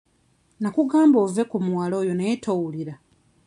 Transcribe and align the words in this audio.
Nnakugamba 0.57 1.17
ove 1.25 1.43
ku 1.49 1.57
muwala 1.65 1.95
oyo 2.01 2.13
naye 2.15 2.35
towulira. 2.43 2.93